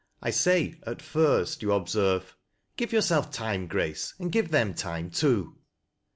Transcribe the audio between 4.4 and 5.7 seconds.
them time too."